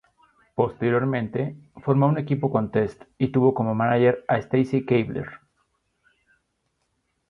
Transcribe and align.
Posteriormente, 0.55 1.55
formó 1.83 2.07
un 2.07 2.17
equipo 2.17 2.49
con 2.49 2.71
Test 2.71 3.03
y 3.19 3.27
tuvo 3.27 3.53
como 3.53 3.75
manager 3.75 4.25
a 4.27 4.39
Stacy 4.39 4.83
Keibler. 4.83 5.29